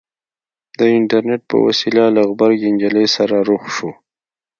د 0.77 0.79
اينټرنېټ 0.95 1.41
په 1.51 1.57
وسيله 1.65 2.03
له 2.15 2.21
غبرګې 2.29 2.69
نجلۍ 2.75 3.07
سره 3.15 3.35
رخ 3.49 3.63
شو. 3.75 3.89